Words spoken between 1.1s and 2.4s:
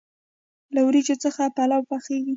څخه پلو پخیږي.